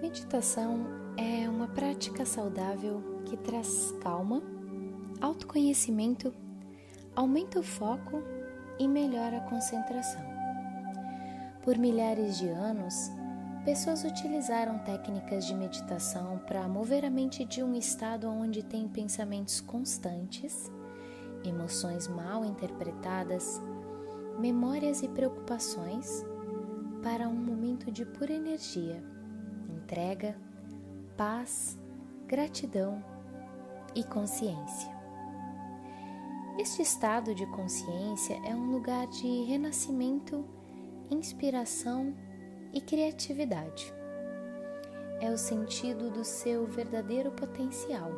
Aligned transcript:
Meditação 0.00 0.86
é 1.16 1.48
uma 1.48 1.66
prática 1.66 2.24
saudável 2.24 3.02
que 3.24 3.36
traz 3.36 3.92
calma, 4.00 4.40
autoconhecimento, 5.20 6.32
aumenta 7.16 7.58
o 7.58 7.64
foco 7.64 8.22
e 8.78 8.86
melhora 8.86 9.38
a 9.38 9.50
concentração. 9.50 10.22
Por 11.64 11.76
milhares 11.76 12.38
de 12.38 12.46
anos, 12.46 13.10
pessoas 13.64 14.04
utilizaram 14.04 14.78
técnicas 14.78 15.44
de 15.44 15.54
meditação 15.54 16.38
para 16.46 16.68
mover 16.68 17.04
a 17.04 17.10
mente 17.10 17.44
de 17.44 17.60
um 17.60 17.74
estado 17.74 18.28
onde 18.28 18.62
tem 18.62 18.86
pensamentos 18.86 19.60
constantes, 19.60 20.70
emoções 21.44 22.06
mal 22.06 22.44
interpretadas, 22.44 23.60
memórias 24.38 25.02
e 25.02 25.08
preocupações, 25.08 26.24
para 27.02 27.28
um 27.28 27.34
momento 27.34 27.90
de 27.90 28.06
pura 28.06 28.32
energia 28.32 29.17
entrega, 29.88 30.36
paz, 31.16 31.78
gratidão 32.26 33.02
e 33.94 34.04
consciência. 34.04 34.94
Este 36.58 36.82
estado 36.82 37.34
de 37.34 37.46
consciência 37.46 38.38
é 38.44 38.54
um 38.54 38.70
lugar 38.70 39.06
de 39.06 39.44
renascimento, 39.44 40.44
inspiração 41.10 42.14
e 42.74 42.82
criatividade. 42.82 43.90
É 45.22 45.30
o 45.30 45.38
sentido 45.38 46.10
do 46.10 46.22
seu 46.22 46.66
verdadeiro 46.66 47.30
potencial. 47.30 48.10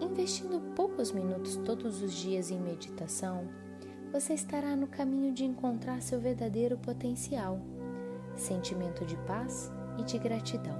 Investindo 0.00 0.74
poucos 0.74 1.12
minutos 1.12 1.54
todos 1.58 2.02
os 2.02 2.12
dias 2.14 2.50
em 2.50 2.58
meditação, 2.58 3.48
você 4.12 4.34
estará 4.34 4.74
no 4.74 4.88
caminho 4.88 5.32
de 5.32 5.44
encontrar 5.44 6.02
seu 6.02 6.20
verdadeiro 6.20 6.76
potencial, 6.78 7.60
sentimento 8.34 9.04
de 9.04 9.16
paz 9.18 9.72
e 9.98 10.02
de 10.02 10.18
gratidão. 10.18 10.76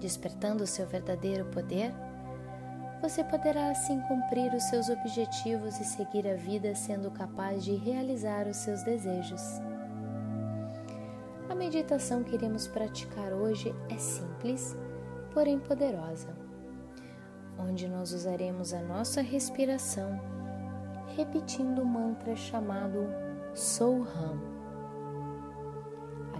Despertando 0.00 0.64
o 0.64 0.66
seu 0.66 0.86
verdadeiro 0.86 1.46
poder, 1.46 1.92
você 3.00 3.22
poderá 3.22 3.70
assim 3.70 4.00
cumprir 4.02 4.52
os 4.54 4.62
seus 4.64 4.88
objetivos 4.88 5.78
e 5.78 5.84
seguir 5.84 6.26
a 6.26 6.34
vida 6.34 6.74
sendo 6.74 7.10
capaz 7.10 7.64
de 7.64 7.74
realizar 7.74 8.46
os 8.46 8.56
seus 8.56 8.82
desejos. 8.82 9.42
A 11.48 11.54
meditação 11.54 12.22
que 12.22 12.34
iremos 12.34 12.66
praticar 12.66 13.32
hoje 13.32 13.74
é 13.90 13.98
simples, 13.98 14.76
porém 15.32 15.58
poderosa, 15.58 16.34
onde 17.58 17.88
nós 17.88 18.12
usaremos 18.12 18.72
a 18.72 18.80
nossa 18.80 19.20
respiração 19.20 20.18
repetindo 21.16 21.82
o 21.82 21.86
mantra 21.86 22.34
chamado 22.34 23.06
Soham 23.54 24.53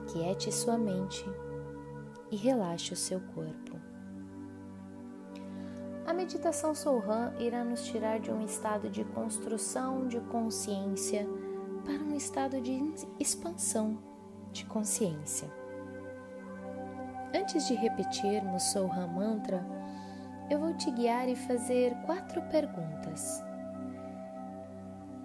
aquiete 0.05 0.53
sua 0.53 0.77
mente 0.77 1.25
e 2.31 2.37
relaxe 2.37 2.93
o 2.93 2.97
seu 2.97 3.21
corpo. 3.35 3.81
A 6.07 6.13
meditação 6.13 6.75
Sohan 6.75 7.33
irá 7.39 7.65
nos 7.65 7.87
tirar 7.87 8.21
de 8.21 8.31
um 8.31 8.45
estado 8.45 8.91
de 8.91 9.03
construção 9.05 10.07
de 10.07 10.21
consciência 10.21 11.27
para 11.85 12.03
um 12.03 12.15
estado 12.15 12.61
de 12.61 12.79
expansão 13.19 13.99
de 14.53 14.67
consciência. 14.67 15.51
Antes 17.35 17.67
de 17.67 17.75
repetirmos 17.75 18.63
Sohan 18.65 19.07
Mantra, 19.09 19.67
eu 20.51 20.59
vou 20.59 20.75
te 20.75 20.91
guiar 20.91 21.29
e 21.29 21.35
fazer 21.35 21.95
quatro 22.05 22.43
perguntas 22.43 23.43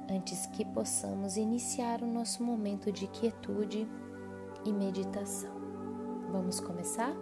antes 0.09 0.47
que 0.47 0.65
possamos 0.65 1.37
iniciar 1.37 2.01
o 2.01 2.07
nosso 2.07 2.41
momento 2.41 2.91
de 2.91 3.05
quietude 3.07 3.87
e 4.65 4.71
meditação. 4.71 5.51
Vamos 6.31 6.59
começar? 6.59 7.13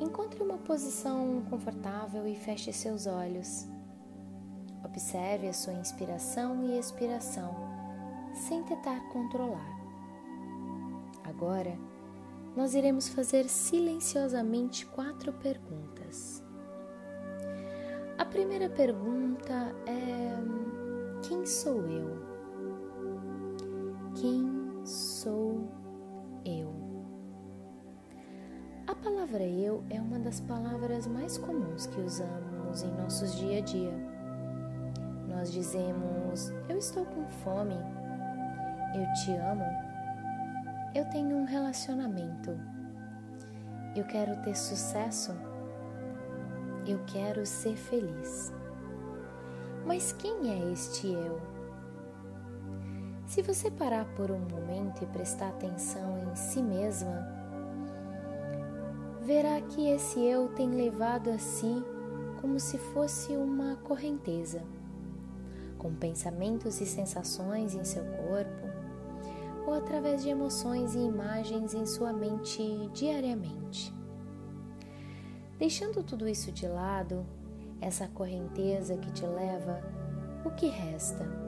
Encontre 0.00 0.42
uma 0.42 0.58
posição 0.58 1.42
confortável 1.50 2.26
e 2.26 2.34
feche 2.34 2.72
seus 2.72 3.06
olhos. 3.06 3.66
Observe 4.84 5.48
a 5.48 5.52
sua 5.52 5.72
inspiração 5.74 6.64
e 6.64 6.78
expiração, 6.78 7.54
sem 8.32 8.62
tentar 8.62 9.00
controlar. 9.08 9.78
Agora, 11.24 11.76
nós 12.56 12.74
iremos 12.74 13.08
fazer 13.08 13.48
silenciosamente 13.48 14.86
quatro 14.86 15.32
perguntas. 15.32 16.42
A 18.16 18.24
primeira 18.24 18.68
pergunta 18.68 19.74
é: 19.86 20.36
Quem 21.22 21.44
sou 21.44 21.82
eu? 21.86 22.18
Quem 24.14 24.57
sou 25.28 25.68
eu. 26.46 26.72
A 28.86 28.94
palavra 28.94 29.42
eu 29.42 29.84
é 29.90 30.00
uma 30.00 30.18
das 30.18 30.40
palavras 30.40 31.06
mais 31.06 31.36
comuns 31.36 31.86
que 31.86 32.00
usamos 32.00 32.82
em 32.82 32.90
nossos 32.92 33.34
dia 33.36 33.58
a 33.58 33.60
dia. 33.60 33.92
Nós 35.28 35.52
dizemos: 35.52 36.50
Eu 36.66 36.78
estou 36.78 37.04
com 37.04 37.26
fome, 37.44 37.74
eu 38.94 39.12
te 39.12 39.32
amo, 39.32 39.66
eu 40.94 41.04
tenho 41.10 41.36
um 41.36 41.44
relacionamento, 41.44 42.58
eu 43.94 44.04
quero 44.04 44.34
ter 44.40 44.56
sucesso, 44.56 45.32
eu 46.86 46.98
quero 47.06 47.44
ser 47.44 47.76
feliz. 47.76 48.50
Mas 49.84 50.10
quem 50.10 50.50
é 50.50 50.72
este 50.72 51.08
eu? 51.08 51.57
Se 53.28 53.42
você 53.42 53.70
parar 53.70 54.06
por 54.14 54.30
um 54.30 54.38
momento 54.38 55.04
e 55.04 55.06
prestar 55.06 55.50
atenção 55.50 56.18
em 56.18 56.34
si 56.34 56.62
mesma, 56.62 57.28
verá 59.20 59.60
que 59.60 59.86
esse 59.86 60.18
eu 60.18 60.48
tem 60.48 60.70
levado 60.70 61.28
a 61.28 61.38
si 61.38 61.84
como 62.40 62.58
se 62.58 62.78
fosse 62.78 63.36
uma 63.36 63.76
correnteza, 63.84 64.62
com 65.76 65.94
pensamentos 65.94 66.80
e 66.80 66.86
sensações 66.86 67.74
em 67.74 67.84
seu 67.84 68.02
corpo, 68.02 68.66
ou 69.66 69.74
através 69.74 70.22
de 70.22 70.30
emoções 70.30 70.94
e 70.94 70.98
imagens 70.98 71.74
em 71.74 71.84
sua 71.84 72.14
mente 72.14 72.62
diariamente. 72.94 73.92
Deixando 75.58 76.02
tudo 76.02 76.26
isso 76.26 76.50
de 76.50 76.66
lado, 76.66 77.26
essa 77.78 78.08
correnteza 78.08 78.96
que 78.96 79.12
te 79.12 79.26
leva, 79.26 79.82
o 80.46 80.50
que 80.50 80.68
resta? 80.68 81.47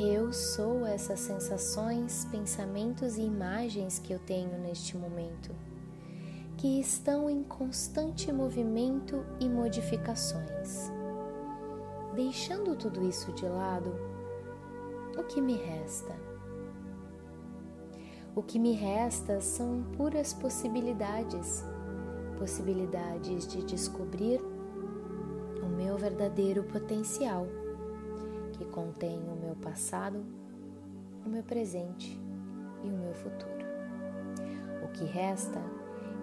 Eu 0.00 0.32
sou 0.32 0.86
essas 0.86 1.18
sensações, 1.18 2.24
pensamentos 2.30 3.18
e 3.18 3.22
imagens 3.22 3.98
que 3.98 4.12
eu 4.12 4.20
tenho 4.20 4.56
neste 4.56 4.96
momento, 4.96 5.50
que 6.56 6.78
estão 6.78 7.28
em 7.28 7.42
constante 7.42 8.30
movimento 8.30 9.26
e 9.40 9.48
modificações. 9.48 10.92
Deixando 12.14 12.76
tudo 12.76 13.04
isso 13.08 13.32
de 13.32 13.44
lado, 13.48 13.92
o 15.18 15.24
que 15.24 15.40
me 15.40 15.56
resta? 15.56 16.14
O 18.36 18.42
que 18.42 18.56
me 18.56 18.74
resta 18.74 19.40
são 19.40 19.82
puras 19.96 20.32
possibilidades 20.32 21.64
possibilidades 22.38 23.48
de 23.48 23.64
descobrir 23.64 24.40
o 25.60 25.66
meu 25.66 25.98
verdadeiro 25.98 26.62
potencial 26.62 27.48
contém 28.78 29.18
o 29.28 29.34
meu 29.34 29.56
passado, 29.56 30.24
o 31.26 31.28
meu 31.28 31.42
presente 31.42 32.16
e 32.84 32.88
o 32.88 32.96
meu 32.96 33.12
futuro. 33.12 33.66
O 34.84 34.88
que 34.92 35.04
resta 35.04 35.60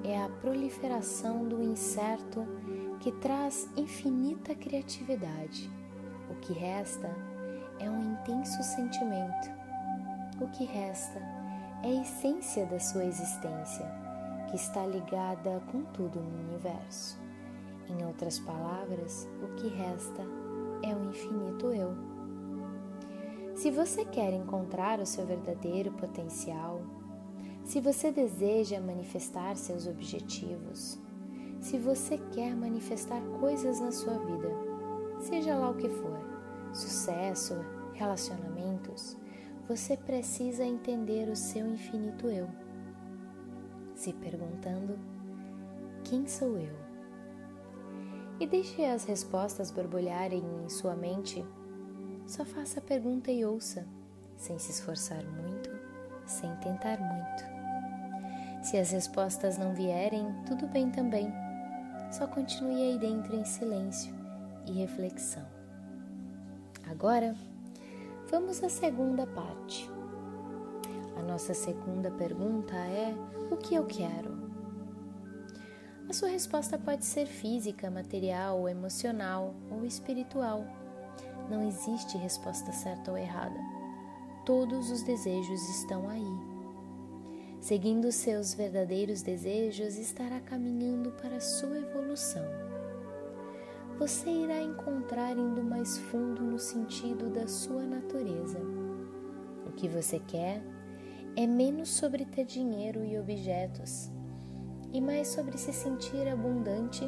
é 0.05 0.23
a 0.23 0.29
proliferação 0.29 1.45
do 1.45 1.61
incerto 1.61 2.47
que 3.01 3.11
traz 3.11 3.69
infinita 3.75 4.55
criatividade. 4.55 5.69
O 6.31 6.35
que 6.35 6.53
resta 6.53 7.13
é 7.77 7.89
um 7.89 8.13
intenso 8.13 8.63
sentimento. 8.63 9.49
O 10.39 10.47
que 10.47 10.63
resta 10.63 11.19
é 11.84 11.90
a 11.90 12.02
essência 12.03 12.66
da 12.67 12.79
sua 12.79 13.03
existência, 13.03 13.85
que 14.49 14.55
está 14.55 14.85
ligada 14.85 15.61
com 15.73 15.84
tudo 15.91 16.22
no 16.22 16.40
universo. 16.47 17.19
Em 17.90 18.05
outras 18.05 18.40
palavras, 18.40 19.28
o 19.43 19.55
que 19.55 19.67
resta 19.67 20.22
é 20.81 20.96
o 20.96 21.03
infinito 21.03 21.73
eu. 21.73 22.15
Se 23.55 23.72
você 23.72 24.03
quer 24.03 24.34
encontrar 24.34 24.99
o 24.99 25.05
seu 25.05 25.25
verdadeiro 25.25 25.90
potencial, 25.93 26.81
se 27.63 27.79
você 27.79 28.11
deseja 28.11 28.81
manifestar 28.81 29.55
seus 29.55 29.87
objetivos, 29.87 30.99
se 31.61 31.78
você 31.78 32.17
quer 32.34 32.53
manifestar 32.53 33.22
coisas 33.40 33.79
na 33.79 33.93
sua 33.93 34.19
vida, 34.19 34.49
seja 35.22 35.55
lá 35.55 35.69
o 35.69 35.78
que 35.78 35.87
for, 35.87 36.19
sucesso, 36.73 37.55
relacionamentos, 37.93 39.16
você 39.69 39.96
precisa 39.96 40.66
entender 40.66 41.29
o 41.29 41.35
seu 41.35 41.66
infinito 41.66 42.28
eu. 42.28 42.49
Se 43.96 44.11
perguntando: 44.11 44.99
quem 46.03 46.28
sou 46.28 46.59
eu? 46.59 46.75
E 48.37 48.46
deixe 48.46 48.84
as 48.84 49.05
respostas 49.05 49.72
borbulharem 49.72 50.43
em 50.66 50.67
sua 50.67 50.93
mente 50.93 51.43
só 52.27 52.45
faça 52.45 52.79
a 52.79 52.83
pergunta 52.83 53.31
e 53.31 53.45
ouça, 53.45 53.85
sem 54.37 54.57
se 54.59 54.72
esforçar 54.72 55.23
muito 55.23 55.75
sem 56.25 56.53
tentar 56.57 56.97
muito. 56.99 57.55
Se 58.63 58.77
as 58.77 58.91
respostas 58.91 59.57
não 59.57 59.73
vierem, 59.73 60.27
tudo 60.47 60.67
bem 60.67 60.89
também. 60.89 61.31
Só 62.11 62.27
continue 62.27 62.81
aí 62.81 62.97
dentro 62.97 63.35
em 63.35 63.45
silêncio 63.45 64.13
e 64.66 64.72
reflexão. 64.72 65.45
Agora, 66.89 67.35
vamos 68.29 68.63
à 68.63 68.69
segunda 68.69 69.28
parte. 69.28 69.89
A 71.17 71.21
nossa 71.21 71.53
segunda 71.53 72.11
pergunta 72.11 72.75
é: 72.75 73.16
o 73.51 73.57
que 73.57 73.75
eu 73.75 73.85
quero? 73.85 74.45
A 76.09 76.13
sua 76.13 76.29
resposta 76.29 76.78
pode 76.78 77.03
ser 77.03 77.25
física, 77.25 77.89
material, 77.89 78.69
emocional 78.69 79.55
ou 79.71 79.85
espiritual. 79.85 80.66
Não 81.49 81.67
existe 81.67 82.17
resposta 82.17 82.71
certa 82.71 83.11
ou 83.11 83.17
errada. 83.17 83.59
Todos 84.45 84.91
os 84.91 85.03
desejos 85.03 85.69
estão 85.69 86.09
aí 86.09 86.55
Seguindo 87.65 88.11
seus 88.11 88.53
verdadeiros 88.53 89.23
desejos, 89.23 89.97
estará 89.97 90.39
caminhando 90.39 91.11
para 91.13 91.37
a 91.37 91.41
sua 91.41 91.79
evolução. 91.79 92.45
Você 93.97 94.29
irá 94.29 94.61
encontrar 94.61 95.35
indo 95.35 95.63
mais 95.63 95.97
fundo 95.97 96.43
no 96.43 96.59
sentido 96.59 97.27
da 97.27 97.47
sua 97.47 97.81
natureza. 97.81 98.59
O 99.65 99.71
que 99.71 99.89
você 99.89 100.19
quer 100.19 100.61
é 101.35 101.47
menos 101.47 101.89
sobre 101.89 102.23
ter 102.23 102.45
dinheiro 102.45 103.03
e 103.03 103.17
objetos 103.17 104.11
e 104.93 105.01
mais 105.01 105.29
sobre 105.29 105.57
se 105.57 105.73
sentir 105.73 106.27
abundante, 106.27 107.03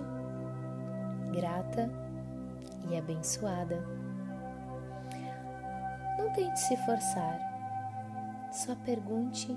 grata 1.31 1.87
e 2.89 2.97
abençoada. 2.97 3.96
Não 6.17 6.31
tente 6.31 6.59
se 6.59 6.75
forçar, 6.77 7.39
só 8.51 8.75
pergunte 8.75 9.55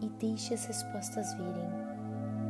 e 0.00 0.08
deixe 0.08 0.54
as 0.54 0.64
respostas 0.64 1.34
virem. 1.34 1.70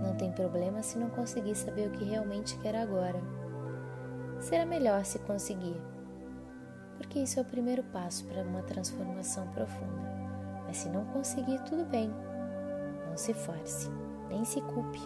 Não 0.03 0.15
tem 0.17 0.33
problema 0.33 0.83
se 0.83 0.99
não 0.99 1.09
conseguir 1.11 1.55
saber 1.55 1.89
o 1.89 1.93
que 1.93 2.05
realmente 2.05 2.59
quer 2.59 2.77
agora. 2.77 3.21
Será 4.41 4.67
melhor 4.67 5.05
se 5.05 5.19
conseguir, 5.21 5.81
porque 6.97 7.21
isso 7.21 7.39
é 7.39 7.43
o 7.43 7.47
primeiro 7.47 7.83
passo 7.85 8.25
para 8.27 8.43
uma 8.43 8.63
transformação 8.63 9.47
profunda. 9.49 10.13
Mas 10.67 10.79
se 10.79 10.89
não 10.89 11.05
conseguir, 11.07 11.61
tudo 11.63 11.85
bem. 11.85 12.11
Não 13.09 13.17
se 13.17 13.33
force, 13.33 13.91
nem 14.29 14.45
se 14.45 14.61
culpe. 14.61 15.01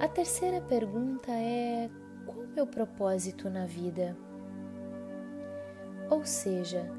A 0.00 0.08
terceira 0.08 0.60
pergunta 0.60 1.30
é: 1.30 1.90
qual 2.26 2.42
é 2.42 2.46
o 2.46 2.54
meu 2.54 2.66
propósito 2.66 3.48
na 3.50 3.66
vida? 3.66 4.16
Ou 6.10 6.24
seja, 6.24 6.90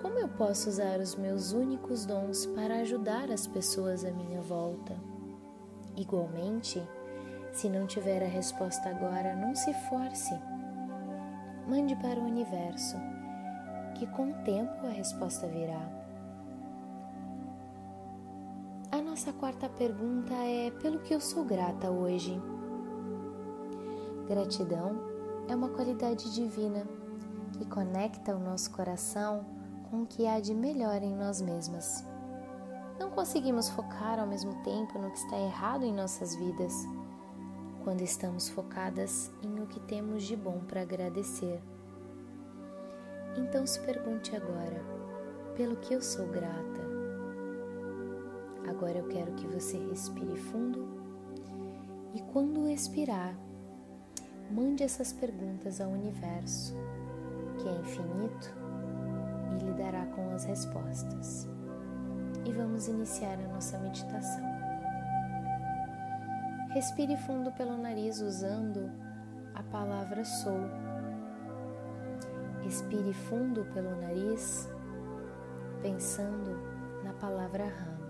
como 0.00 0.18
eu 0.18 0.28
posso 0.28 0.68
usar 0.68 0.98
os 0.98 1.14
meus 1.14 1.52
únicos 1.52 2.04
dons 2.04 2.44
para 2.46 2.80
ajudar 2.80 3.30
as 3.30 3.46
pessoas 3.46 4.04
à 4.04 4.10
minha 4.10 4.40
volta? 4.40 4.96
Igualmente, 5.96 6.82
se 7.52 7.68
não 7.68 7.86
tiver 7.86 8.22
a 8.22 8.28
resposta 8.28 8.88
agora, 8.88 9.36
não 9.36 9.54
se 9.54 9.72
force. 9.88 10.34
Mande 11.68 11.94
para 11.96 12.18
o 12.18 12.24
universo, 12.24 12.96
que 13.94 14.06
com 14.08 14.30
o 14.30 14.44
tempo 14.44 14.86
a 14.86 14.90
resposta 14.90 15.46
virá. 15.46 15.88
A 18.90 19.00
nossa 19.00 19.32
quarta 19.32 19.68
pergunta 19.68 20.34
é: 20.34 20.70
pelo 20.82 20.98
que 20.98 21.14
eu 21.14 21.20
sou 21.20 21.44
grata 21.44 21.90
hoje? 21.90 22.40
Gratidão 24.26 24.98
é 25.48 25.54
uma 25.54 25.68
qualidade 25.68 26.34
divina 26.34 26.84
que 27.52 27.64
conecta 27.66 28.34
o 28.34 28.38
nosso 28.38 28.70
coração 28.70 29.44
com 29.90 30.02
o 30.02 30.06
que 30.06 30.26
há 30.26 30.40
de 30.40 30.54
melhor 30.54 31.02
em 31.02 31.14
nós 31.14 31.40
mesmas. 31.40 32.04
Não 32.98 33.10
conseguimos 33.10 33.68
focar 33.68 34.18
ao 34.18 34.26
mesmo 34.26 34.54
tempo 34.62 34.98
no 34.98 35.10
que 35.10 35.18
está 35.18 35.38
errado 35.38 35.84
em 35.84 35.92
nossas 35.92 36.34
vidas, 36.34 36.86
quando 37.84 38.00
estamos 38.00 38.48
focadas 38.48 39.30
em 39.42 39.60
o 39.60 39.66
que 39.66 39.80
temos 39.80 40.22
de 40.22 40.36
bom 40.36 40.60
para 40.60 40.82
agradecer. 40.82 41.60
Então 43.36 43.66
se 43.66 43.80
pergunte 43.80 44.36
agora: 44.36 44.82
pelo 45.56 45.76
que 45.76 45.94
eu 45.94 46.00
sou 46.00 46.26
grata? 46.28 46.82
Agora 48.68 48.98
eu 48.98 49.08
quero 49.08 49.32
que 49.32 49.46
você 49.46 49.76
respire 49.76 50.36
fundo 50.36 50.88
e, 52.14 52.20
quando 52.32 52.68
expirar, 52.68 53.36
mande 54.50 54.82
essas 54.82 55.12
perguntas 55.12 55.80
ao 55.80 55.90
universo, 55.90 56.74
que 57.58 57.68
é 57.68 57.72
infinito 57.72 58.54
e 59.50 59.64
lhe 59.64 59.72
dará 59.74 60.06
com 60.06 60.34
as 60.34 60.44
respostas. 60.44 61.48
E 62.44 62.52
vamos 62.52 62.88
iniciar 62.88 63.38
a 63.38 63.48
nossa 63.52 63.78
meditação. 63.78 64.44
Respire 66.70 67.16
fundo 67.16 67.52
pelo 67.52 67.76
nariz 67.76 68.20
usando 68.20 68.90
a 69.54 69.62
palavra 69.62 70.24
sou. 70.24 70.60
Expire 72.64 73.12
fundo 73.12 73.64
pelo 73.74 73.94
nariz 74.00 74.68
pensando 75.82 76.56
na 77.04 77.12
palavra 77.12 77.64
ram. 77.64 78.01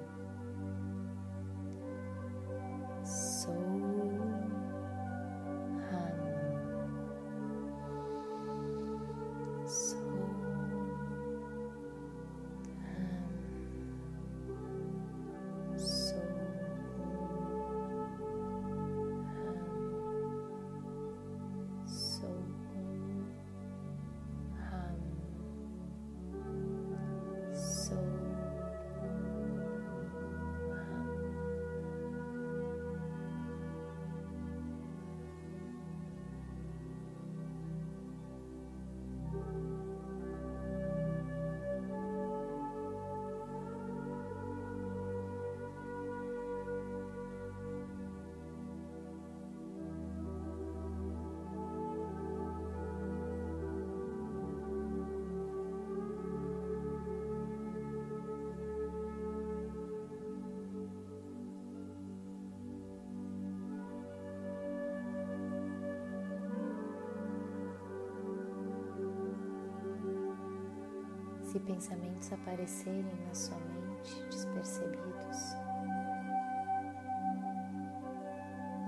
Pensamentos 71.63 72.33
aparecerem 72.33 73.15
na 73.27 73.35
sua 73.35 73.59
mente 73.59 74.25
despercebidos, 74.25 75.55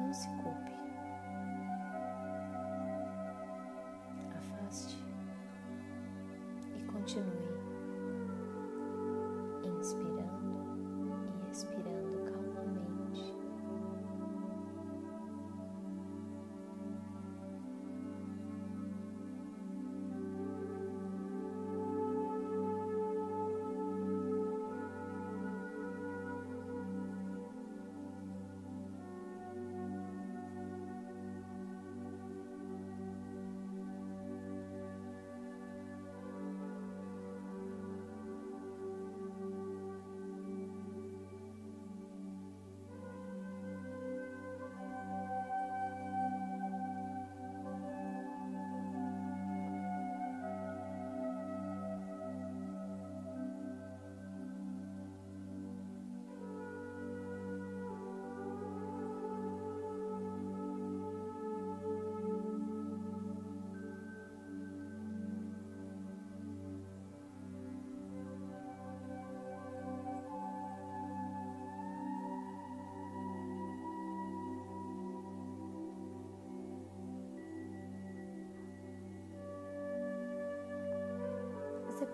não 0.00 0.12
se 0.12 0.28
culpe. 0.42 0.72
Afaste 4.36 4.96
e 6.76 6.84
continue 6.84 7.53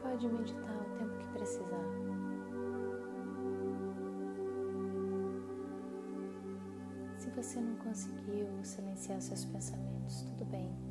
pode 0.03 0.29
meditar 0.29 0.77
o 0.77 0.99
tempo 0.99 1.19
que 1.19 1.27
precisar. 1.33 1.85
Se 7.17 7.31
você 7.31 7.61
não 7.61 7.77
conseguiu 7.77 8.49
silenciar 8.63 9.21
seus 9.21 9.45
pensamentos, 9.45 10.23
tudo 10.23 10.45
bem. 10.47 10.90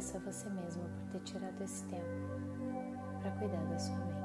Agradeça 0.00 0.16
a 0.16 0.20
você 0.20 0.48
mesmo 0.48 0.82
por 0.82 1.12
ter 1.12 1.20
tirado 1.20 1.62
esse 1.62 1.84
tempo 1.84 2.04
para 3.20 3.30
cuidar 3.32 3.62
da 3.66 3.78
sua 3.78 3.96
mente. 3.96 4.19